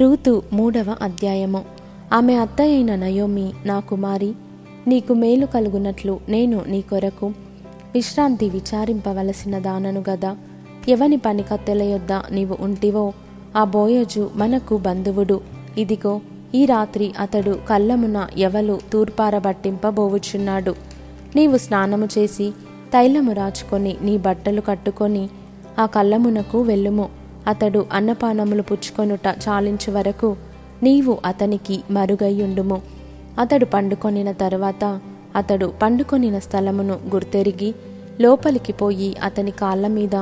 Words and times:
Ruth 0.00 0.42
మూడవ 0.52 0.96
అధ్యాయము. 1.02 1.64
ఆమె 2.12 2.34
అత్త 2.34 2.60
అయిన 2.60 2.94
నయోమి 2.94 3.52
నా 3.66 3.80
కుమారి 3.80 4.32
నీకు 4.88 5.12
మేలు 5.12 5.46
కలుగునట్లు 5.46 6.20
నేను 6.28 6.62
నీ 6.68 6.80
కొరకు 6.80 7.26
విశ్రాంతి 7.94 8.48
విచారింపవలసిన 8.48 9.58
దానను 9.58 10.04
గదా 10.10 10.36
ఎవని 10.88 11.16
పని 11.16 11.42
కత్తెల 11.42 11.82
యొద్ద 11.82 12.12
నీవు 12.12 12.56
ఉంటివో 12.60 13.12
ఆ 13.56 13.64
బోయజు 13.64 14.30
మనకు 14.34 14.76
బంధువుడు. 14.76 15.40
ఇదిగో 15.78 16.20
ఈ 16.54 16.64
రాత్రి 16.64 17.12
అతడు 17.18 17.58
కళ్ళమున 17.68 18.28
ఎవలు 18.38 18.78
తూర్పారబట్టింపబోవుచున్నాడు. 18.92 20.74
నీవు 21.36 21.56
స్నానము 21.56 22.08
చేసి 22.18 22.50
తైలము 22.92 23.32
రాచుకొని 23.32 23.96
నీ 24.02 24.18
బట్టలు 24.18 24.60
కట్టుకొని 24.60 25.28
ఆ 25.78 25.86
కళ్ళమునకు 25.86 26.62
వెళ్ళుము. 26.62 27.19
అతడు 27.46 27.86
అన్నపానములు 27.92 28.62
పుచ్చుకొనుట 28.62 29.26
చాలించు 29.26 29.92
వరకు 29.92 30.36
నీవు 30.82 31.18
అతనికి 31.26 31.80
మరుగయ్యుండుము 31.90 32.82
అతడు 33.38 33.64
పండుకొనిన 33.64 34.32
తరువాత 34.32 35.00
అతడు 35.36 35.72
పండుకొనిన 35.82 36.38
స్థలమును 36.38 36.94
గుర్తెరిగి 37.14 37.74
లోపలికి 38.20 38.72
పోయి 38.72 39.16
అతని 39.22 39.50
కాళ్ళ 39.50 39.86
మీద 39.86 40.16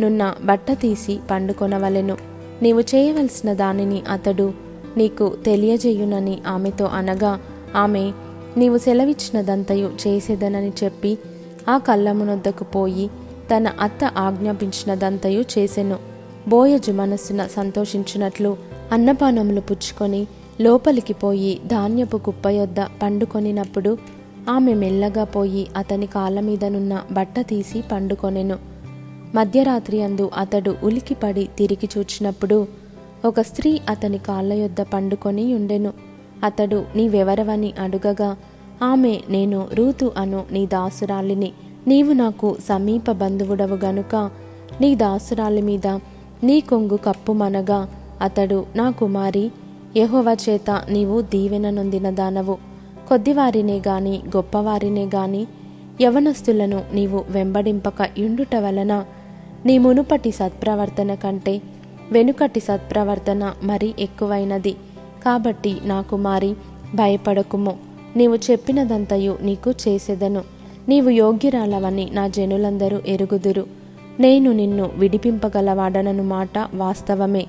నున్న 0.00 0.34
బట్ట 0.44 0.72
తీసి 0.72 1.18
పండుకొనవలెను. 1.30 2.16
నీవు 2.62 2.80
చేయవలసిన 2.80 3.52
దానిని 3.52 4.02
అతడు 4.10 4.52
నీకు 4.96 5.36
తెలియజేయునని 5.46 6.38
ఆమెతో 6.46 6.84
అనగా 6.84 7.40
ఆమె 7.76 8.12
నీవు 8.56 8.78
సెలవిచ్చినదంతయు 8.78 9.90
చేసేదనని 10.06 10.72
చెప్పి 10.84 11.18
ఆ 11.68 11.78
కళ్ళమునొద్దకు 11.78 12.64
పోయి 12.64 13.10
తన 13.56 13.68
అత్త 13.80 14.04
ఆజ్ఞాపించినదంతయు 14.04 15.44
చేసెను. 15.58 16.11
బోయజు 16.48 16.92
మనస్సున 16.92 17.46
సంతోషించినట్లు 17.46 18.56
అన్నపానములు 18.92 19.60
పుచ్చుకొని 19.60 20.26
లోపలికి 20.60 21.12
పోయి 21.12 21.60
ధాన్యపు 21.66 22.16
కుప్ప 22.16 22.48
యొద్ద 22.48 22.80
పండుకొనినప్పుడు 23.02 23.98
ఆమె 24.50 24.74
మెల్లగా 24.74 25.24
పోయి 25.24 25.66
అతని 25.76 26.06
కాళ్ళ 26.06 26.40
మీదనున్న 26.40 27.02
బట్ట 27.12 27.40
తీసి 27.40 27.84
పండుకొనెను. 27.92 28.58
మధ్యరాత్రి 29.34 30.02
అందు 30.02 30.30
అతడు 30.36 30.76
ఉలికిపడి 30.82 31.48
తిరిగి 31.58 31.88
చూచినప్పుడు 31.98 32.66
ఒక 33.24 33.40
స్త్రీ 33.40 33.80
అతని 33.88 34.18
కాళ్ళ 34.18 34.52
యొద్ద 34.52 34.80
పండుకొని 34.80 35.54
ఉండెను. 35.54 35.92
అతడు 36.44 36.84
నీవెవరవని 36.96 37.72
అడుగగా 37.80 38.36
ఆమె 38.82 39.20
నేను 39.28 39.68
రూతు 39.74 40.12
అను 40.16 40.44
నీ 40.52 40.66
దాసురాలిని. 40.66 41.52
నీవు 41.86 42.12
నాకు 42.12 42.56
సమీప 42.68 43.10
బంధువుడవు 43.10 43.74
గనుక 43.74 44.30
నీ 44.80 44.94
దాసురాలి 44.94 45.62
మీద 45.62 45.98
నీ 46.42 46.60
కొంగు 46.60 46.96
కప్పుమనగా 46.96 47.88
అతడు 48.20 48.66
నా 48.76 48.90
కుమారి. 48.90 49.50
యహోవ 49.96 50.36
చేత 50.48 50.82
నీవు 50.90 51.20
దీవెన 51.20 51.70
నొందిన 51.70 52.10
దానవు. 52.10 52.56
కొద్దివారినే 53.08 53.76
గాని 53.76 54.22
గొప్పవారినే 54.36 55.04
గాని 55.04 55.46
యవనస్తులను 56.00 56.84
నీవు 56.94 57.24
వెంబడింపక 57.30 58.18
ఇండుట 58.18 58.56
వలన 58.56 59.04
నీ 59.66 59.78
మునుపటి 59.78 60.30
సత్ప్రవర్తన 60.30 61.14
కంటే 61.14 61.62
వెనుకటి 62.12 62.60
సత్ప్రవర్తన 62.60 63.52
మరి 63.62 63.94
ఎక్కువైనది. 63.98 64.72
కాబట్టి 65.24 65.76
నా 65.84 66.02
కుమారి 66.02 66.54
భయపడకుము. 66.94 67.76
నీవు 68.16 68.36
చెప్పినదంతయు 68.36 69.38
నీకు 69.42 69.70
చేసేదను. 69.70 70.42
నీవు 70.88 71.10
యోగ్యురాలవని 71.10 72.10
నా 72.12 72.28
జనులందరూ 72.28 73.00
ఎరుగుదురు. 73.06 73.81
నేను 74.20 74.52
నిన్ను 74.52 74.90
విడిపింపగలవాడనను 74.96 76.22
మాట 76.22 76.58
వాస్తవమే. 76.74 77.46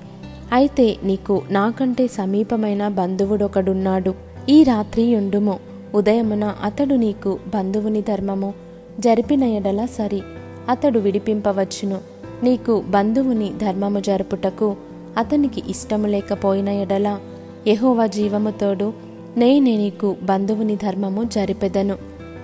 అయితే 0.52 0.96
నీకు 1.04 1.42
నాకంటే 1.50 2.06
సమీపమైన 2.06 2.88
బంధువుడొకడున్నాడు. 2.88 4.14
ఈ 4.48 4.62
రాత్రి 4.62 5.16
ఉండుము 5.16 5.58
ఉదయమున 5.94 6.44
అతడు 6.44 6.94
నీకు 6.94 7.38
బంధువుని 7.54 8.00
ధర్మము 8.00 8.54
జరిపిన 9.00 9.44
ఎడల 9.44 9.84
సరి. 9.84 10.22
అతడు 10.68 10.98
విడిపింపవచ్చును. 10.98 11.98
నీకు 12.42 12.84
బంధువుని 12.88 13.52
ధర్మము 13.60 14.00
జరుపుటకు 14.00 14.76
అతనికి 15.16 15.62
ఇష్టము 15.68 16.06
లేకపోయిన 16.06 16.68
ఎడల 16.68 17.18
యహోవా 17.66 18.06
జీవముతోడు 18.06 18.92
నేనే 19.36 19.76
నీకు 19.76 20.16
బంధువుని 20.22 20.76
ధర్మము 20.76 21.24
జరిపెదను. 21.24 21.96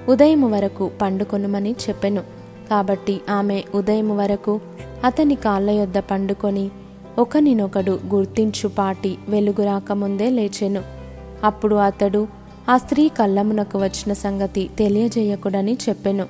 ఉదయము 0.09 0.49
వరకు 0.49 0.91
పండుకొనుమని 1.03 1.73
చెప్పెను. 1.89 2.40
కాబట్టి 2.71 3.21
ఆమె 3.31 3.63
ఉదయం 3.75 4.17
వరకు 4.17 4.61
అతని 5.05 5.35
కాళ్ళ 5.35 5.71
యొద్ద 5.71 5.99
పండుకొని 5.99 6.71
ఒకనినొకడు 7.19 8.01
గుర్తించు 8.15 8.69
పాటి 8.69 9.19
వెలుగు 9.29 9.65
రాకముందే 9.65 10.31
లేచెను. 10.31 10.83
అప్పుడు 11.45 11.77
అతడు 11.77 12.27
ఆ 12.69 12.77
స్త్రీ 12.77 13.09
కళ్ళమునకు 13.09 13.79
వచ్చిన 13.79 14.13
సంగతి 14.13 14.71
తెలియజేయకుడని 14.79 15.79
చెప్పెను. 15.89 16.27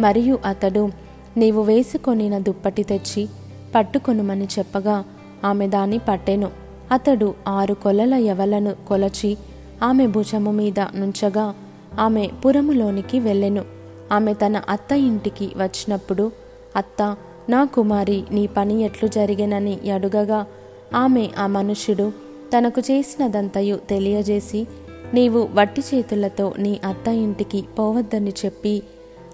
మరియు 0.00 0.38
అతడు 0.44 0.88
నీవు 1.36 1.62
వేసుకొనిన 1.62 2.38
దుప్పటి 2.38 2.82
తెచ్చి 2.82 3.28
పట్టుకొనుమని 3.74 4.44
చెప్పగా 4.44 5.04
ఆమె 5.44 5.68
దాన్ని 5.68 5.98
పట్టెను. 5.98 6.50
అతడు 6.92 7.34
ఆరు 7.48 7.74
కొలల 7.74 8.14
ఎవలను 8.14 8.74
కొలచి 8.88 9.36
ఆమె 9.82 10.06
భుజము 10.06 10.50
మీద 10.50 10.80
నుంచగా 10.80 11.54
ఆమె 12.00 12.28
పురములోనికి 12.46 13.18
వెళ్ళెను. 13.20 13.81
ఆమె 14.12 14.34
తన 14.34 14.62
అత్త 14.68 14.92
ఇంటికి 14.92 15.52
వచ్చినప్పుడు 15.56 16.32
అత్త 16.76 17.16
నా 17.48 17.64
కుమారి 17.64 18.24
నీ 18.32 18.46
పని 18.46 18.82
ఎట్లు 18.82 19.08
జరిగినని 19.08 19.90
అడుగగా 19.94 20.46
ఆమె 20.94 21.28
ఆ 21.38 21.46
మనుష్యుడు 21.46 22.12
తనకు 22.58 22.80
చేసినదంతయు 22.80 23.76
తెలియజేసి 23.76 24.66
నీవు 25.14 25.48
వట్టి 25.54 25.80
చేతులతో 25.80 26.52
నీ 26.58 26.80
అత్త 26.84 27.08
ఇంటికి 27.08 27.64
పోవద్దని 27.78 28.32
చెప్పి 28.44 28.82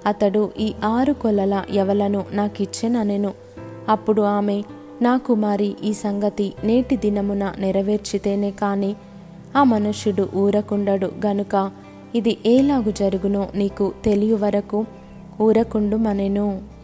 అతడు 0.06 0.50
ఈ 0.60 0.74
ఆరు 0.84 1.12
కొలల 1.12 1.64
ఎవలను 1.70 2.24
నాకిచ్చెననెను. 2.32 3.34
అప్పుడు 3.88 4.22
ఆమె 4.22 4.62
నా 5.02 5.16
కుమారి 5.16 5.76
ఈ 5.84 5.92
సంగతి 5.92 6.52
నేటి 6.64 6.96
దినమున 6.96 7.52
నెరవేర్చితేనే 7.58 8.50
కాని 8.50 8.96
ఆ 9.56 9.64
మనుష్యుడు 9.64 10.28
ఊరకుండడు 10.34 11.12
గనుక 11.26 11.70
ఇది 12.14 12.38
ఏలాగు 12.46 12.90
జరుగునో 12.90 13.48
నీకు 13.54 13.92
తెలియ 14.04 14.34
వరకు 14.34 14.86
ఊరకుండుమనెను. 15.40 16.77